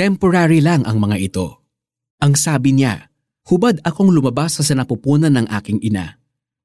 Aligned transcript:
Temporary 0.00 0.64
lang 0.64 0.88
ang 0.88 0.96
mga 0.96 1.20
ito. 1.20 1.60
Ang 2.24 2.32
sabi 2.32 2.72
niya, 2.72 3.12
hubad 3.52 3.84
akong 3.84 4.08
lumabas 4.08 4.56
sa 4.56 4.64
sinapupunan 4.64 5.28
ng 5.28 5.44
aking 5.60 5.76
ina. 5.84 6.16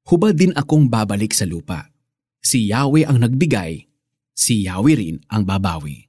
Hubad 0.08 0.40
din 0.40 0.56
akong 0.56 0.88
babalik 0.88 1.36
sa 1.36 1.44
lupa. 1.44 1.92
Si 2.40 2.72
Yahweh 2.72 3.04
ang 3.04 3.20
nagbigay, 3.20 3.84
si 4.32 4.64
Yahweh 4.64 4.96
rin 4.96 5.16
ang 5.28 5.44
babawi. 5.44 6.08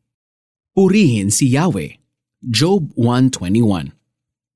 Purihin 0.71 1.28
si 1.28 1.52
Yahweh. 1.52 2.00
Job 2.48 2.96
1.21 2.96 3.91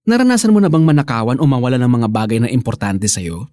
Naranasan 0.08 0.56
mo 0.56 0.64
na 0.64 0.72
bang 0.72 0.88
manakawan 0.88 1.44
o 1.44 1.44
mawala 1.44 1.76
ng 1.76 1.92
mga 1.92 2.08
bagay 2.08 2.40
na 2.40 2.48
importante 2.48 3.12
sa'yo? 3.12 3.52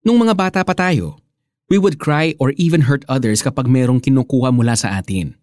Nung 0.00 0.16
mga 0.16 0.32
bata 0.32 0.60
pa 0.64 0.72
tayo, 0.72 1.20
we 1.68 1.76
would 1.76 2.00
cry 2.00 2.32
or 2.40 2.56
even 2.56 2.88
hurt 2.88 3.04
others 3.04 3.44
kapag 3.44 3.68
merong 3.68 4.00
kinukuha 4.00 4.48
mula 4.48 4.80
sa 4.80 4.96
atin. 4.96 5.36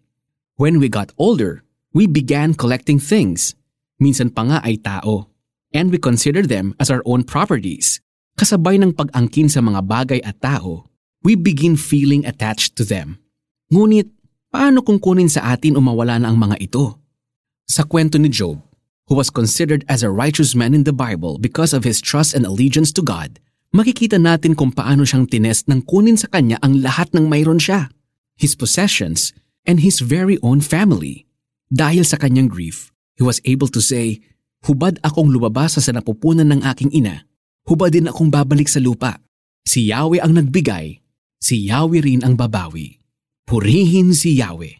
When 0.58 0.82
we 0.82 0.90
got 0.90 1.14
older, 1.14 1.62
we 1.94 2.10
began 2.10 2.52
collecting 2.58 2.98
things. 2.98 3.54
Minsan 4.02 4.34
pa 4.34 4.42
nga 4.42 4.58
ay 4.66 4.82
tao. 4.82 5.30
And 5.70 5.94
we 5.94 6.02
consider 6.02 6.42
them 6.42 6.74
as 6.82 6.90
our 6.90 7.00
own 7.06 7.22
properties. 7.22 8.02
Kasabay 8.34 8.82
ng 8.82 8.98
pag-angkin 8.98 9.46
sa 9.46 9.62
mga 9.62 9.80
bagay 9.86 10.20
at 10.26 10.42
tao, 10.42 10.90
we 11.22 11.38
begin 11.38 11.78
feeling 11.78 12.26
attached 12.26 12.74
to 12.74 12.82
them. 12.82 13.22
Ngunit, 13.70 14.10
paano 14.50 14.82
kung 14.82 14.98
kunin 14.98 15.30
sa 15.30 15.54
atin 15.54 15.78
o 15.78 15.80
mawala 15.80 16.18
na 16.18 16.34
ang 16.34 16.38
mga 16.38 16.58
ito? 16.58 16.98
Sa 17.70 17.86
kwento 17.86 18.18
ni 18.18 18.26
Job, 18.26 18.58
who 19.06 19.14
was 19.14 19.30
considered 19.30 19.86
as 19.86 20.02
a 20.02 20.10
righteous 20.10 20.58
man 20.58 20.74
in 20.74 20.82
the 20.82 20.94
Bible 20.94 21.38
because 21.38 21.70
of 21.70 21.86
his 21.86 22.02
trust 22.02 22.34
and 22.34 22.42
allegiance 22.42 22.90
to 22.90 23.02
God, 23.02 23.38
makikita 23.70 24.18
natin 24.18 24.58
kung 24.58 24.74
paano 24.74 25.06
siyang 25.06 25.30
tinest 25.30 25.70
ng 25.70 25.86
kunin 25.86 26.18
sa 26.18 26.26
kanya 26.30 26.58
ang 26.62 26.82
lahat 26.82 27.10
ng 27.14 27.30
mayroon 27.30 27.62
siya, 27.62 27.90
his 28.34 28.58
possessions, 28.58 29.30
and 29.62 29.82
his 29.82 30.02
very 30.02 30.38
own 30.42 30.58
family. 30.58 31.26
Dahil 31.74 32.06
sa 32.06 32.14
kanyang 32.14 32.46
grief, 32.46 32.94
he 33.18 33.26
was 33.26 33.42
able 33.42 33.66
to 33.66 33.82
say, 33.82 34.22
Hubad 34.70 35.02
akong 35.02 35.26
lumabas 35.26 35.74
sa 35.74 35.82
sanapupunan 35.82 36.46
ng 36.54 36.62
aking 36.62 36.94
ina. 36.94 37.26
Hubad 37.66 37.98
din 37.98 38.06
akong 38.06 38.30
babalik 38.30 38.70
sa 38.70 38.78
lupa. 38.78 39.18
Si 39.66 39.90
Yahweh 39.90 40.22
ang 40.22 40.38
nagbigay, 40.38 41.02
si 41.42 41.66
Yahweh 41.66 42.06
rin 42.06 42.22
ang 42.22 42.38
babawi. 42.38 43.02
Purihin 43.42 44.14
si 44.14 44.38
Yahweh. 44.38 44.78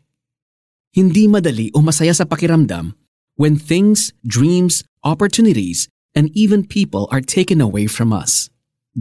Hindi 0.95 1.27
madali 1.27 1.75
o 1.75 1.83
masaya 1.83 2.15
sa 2.15 2.23
pakiramdam 2.23 2.95
when 3.35 3.59
things, 3.59 4.15
dreams, 4.23 4.87
opportunities, 5.03 5.91
and 6.15 6.31
even 6.33 6.63
people 6.63 7.11
are 7.11 7.21
taken 7.21 7.59
away 7.59 7.91
from 7.91 8.15
us. 8.15 8.49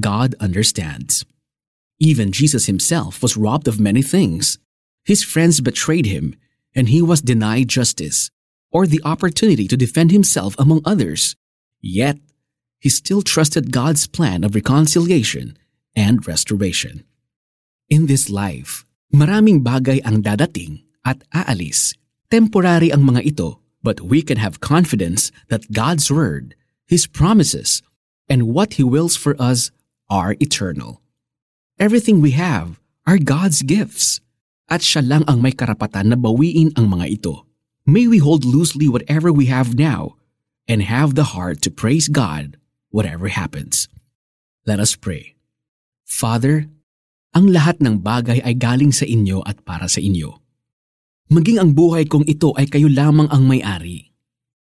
God 0.02 0.34
understands. 0.42 1.22
Even 2.02 2.34
Jesus 2.34 2.66
himself 2.66 3.22
was 3.22 3.38
robbed 3.38 3.70
of 3.70 3.80
many 3.80 4.02
things. 4.02 4.58
His 5.06 5.22
friends 5.22 5.62
betrayed 5.62 6.10
him 6.10 6.34
and 6.76 6.90
he 6.90 7.02
was 7.02 7.22
denied 7.22 7.70
justice 7.70 8.30
or 8.72 8.88
the 8.88 9.02
opportunity 9.06 9.68
to 9.68 9.78
defend 9.78 10.12
himself 10.12 10.56
among 10.58 10.82
others. 10.84 11.36
Yet, 11.80 12.18
he 12.80 12.90
still 12.90 13.22
trusted 13.22 13.72
God's 13.72 14.08
plan 14.08 14.44
of 14.44 14.56
reconciliation 14.56 15.58
and 15.96 16.28
restoration. 16.28 17.06
In 17.90 18.08
this 18.08 18.30
life, 18.30 18.86
maraming 19.14 19.64
bagay 19.64 20.02
ang 20.04 20.26
dadating 20.26 20.82
at 21.06 21.22
aalis. 21.32 21.94
Temporary 22.34 22.90
ang 22.90 23.06
mga 23.06 23.30
ito, 23.30 23.62
but 23.86 24.02
we 24.02 24.26
can 24.26 24.42
have 24.42 24.58
confidence 24.64 25.30
that 25.54 25.72
God's 25.72 26.10
word, 26.10 26.56
His 26.90 27.06
promises, 27.06 27.86
and 28.26 28.50
what 28.50 28.82
He 28.82 28.84
wills 28.84 29.14
for 29.16 29.38
us 29.38 29.70
are 30.10 30.36
eternal. 30.42 31.00
Everything 31.78 32.20
we 32.22 32.34
have 32.34 32.82
are 33.06 33.22
God's 33.22 33.62
gifts 33.62 34.20
at 34.74 34.82
siya 34.82 35.06
lang 35.06 35.22
ang 35.30 35.38
may 35.38 35.54
karapatan 35.54 36.10
na 36.10 36.18
bawiin 36.18 36.74
ang 36.74 36.90
mga 36.90 37.22
ito. 37.22 37.46
May 37.86 38.10
we 38.10 38.18
hold 38.18 38.42
loosely 38.42 38.90
whatever 38.90 39.30
we 39.30 39.46
have 39.54 39.78
now 39.78 40.18
and 40.66 40.82
have 40.82 41.14
the 41.14 41.38
heart 41.38 41.62
to 41.62 41.70
praise 41.70 42.10
God 42.10 42.58
whatever 42.90 43.30
happens. 43.30 43.86
Let 44.66 44.82
us 44.82 44.98
pray. 44.98 45.38
Father, 46.10 46.70
ang 47.34 47.50
lahat 47.50 47.82
ng 47.82 48.06
bagay 48.06 48.42
ay 48.46 48.54
galing 48.58 48.94
sa 48.94 49.04
inyo 49.04 49.42
at 49.46 49.66
para 49.66 49.90
sa 49.90 50.02
inyo. 50.02 50.30
Maging 51.34 51.58
ang 51.58 51.74
buhay 51.74 52.06
kong 52.06 52.30
ito 52.30 52.54
ay 52.54 52.70
kayo 52.70 52.86
lamang 52.88 53.26
ang 53.34 53.50
may-ari. 53.50 54.14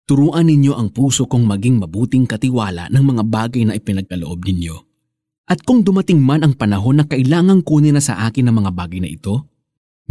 Turuan 0.09 0.49
ninyo 0.49 0.73
ang 0.75 0.89
puso 0.91 1.29
kong 1.29 1.45
maging 1.45 1.79
mabuting 1.79 2.25
katiwala 2.25 2.89
ng 2.89 3.05
mga 3.05 3.23
bagay 3.29 3.63
na 3.69 3.77
ipinagkaloob 3.77 4.41
ninyo. 4.43 4.77
At 5.47 5.63
kung 5.69 5.85
dumating 5.85 6.25
man 6.25 6.43
ang 6.43 6.57
panahon 6.57 6.99
na 6.99 7.07
kailangang 7.07 7.61
kunin 7.63 7.95
na 7.95 8.03
sa 8.03 8.25
akin 8.27 8.49
ang 8.49 8.65
mga 8.65 8.73
bagay 8.73 9.05
na 9.05 9.11
ito, 9.13 9.52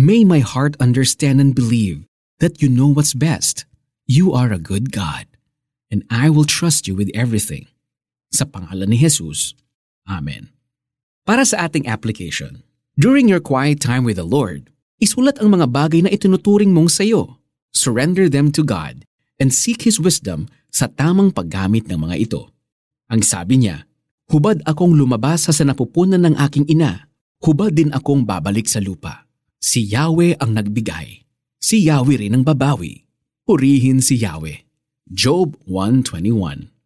May 0.02 0.26
my 0.26 0.42
heart 0.42 0.74
understand 0.82 1.38
and 1.38 1.54
believe 1.54 2.10
that 2.42 2.58
you 2.58 2.74
know 2.74 2.90
what's 2.90 3.14
best. 3.14 3.70
You 4.10 4.34
are 4.34 4.50
a 4.50 4.58
good 4.58 4.90
God, 4.90 5.30
and 5.94 6.02
I 6.10 6.26
will 6.34 6.50
trust 6.50 6.90
you 6.90 6.98
with 6.98 7.14
everything. 7.14 7.70
Sa 8.34 8.50
pangalan 8.50 8.90
ni 8.90 8.98
Jesus. 8.98 9.54
Amen. 10.10 10.50
Para 11.22 11.46
sa 11.46 11.70
ating 11.70 11.86
application, 11.86 12.66
during 12.98 13.30
your 13.30 13.38
quiet 13.38 13.78
time 13.78 14.02
with 14.02 14.18
the 14.18 14.26
Lord, 14.26 14.74
isulat 14.98 15.38
ang 15.38 15.54
mga 15.54 15.70
bagay 15.70 16.02
na 16.02 16.10
itinuturing 16.10 16.74
mong 16.74 16.90
sayo. 16.90 17.38
Surrender 17.70 18.26
them 18.26 18.50
to 18.50 18.66
God 18.66 19.06
and 19.38 19.54
seek 19.54 19.86
His 19.86 20.02
wisdom 20.02 20.50
sa 20.74 20.90
tamang 20.90 21.30
paggamit 21.30 21.86
ng 21.86 22.10
mga 22.10 22.26
ito. 22.26 22.50
Ang 23.06 23.22
sabi 23.22 23.62
niya, 23.62 23.86
Hubad 24.34 24.66
akong 24.66 24.98
lumabas 24.98 25.46
sa 25.46 25.54
sanapupunan 25.54 26.26
ng 26.26 26.42
aking 26.42 26.66
ina, 26.66 27.06
hubad 27.46 27.78
din 27.78 27.94
akong 27.94 28.26
babalik 28.26 28.66
sa 28.66 28.82
lupa. 28.82 29.30
Si 29.62 29.86
Yahweh 29.86 30.42
ang 30.42 30.58
nagbigay. 30.58 31.22
Si 31.62 31.86
Yahweh 31.86 32.26
rin 32.26 32.34
ang 32.34 32.42
babawi. 32.42 33.06
Purihin 33.46 34.02
si 34.02 34.18
Yahweh. 34.18 34.66
Job 35.06 35.54
121 35.70 36.81